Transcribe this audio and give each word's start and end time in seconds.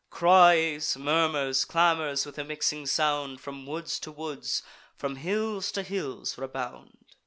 Cries, 0.09 0.97
murmurs, 0.97 1.63
clamours, 1.63 2.25
with 2.25 2.39
a 2.39 2.43
mixing 2.43 2.87
sound, 2.87 3.39
From 3.39 3.67
woods 3.67 3.99
to 3.99 4.11
woods, 4.11 4.63
from 4.95 5.17
hills 5.17 5.71
to 5.73 5.83
hills 5.83 6.39
rebound. 6.39 6.97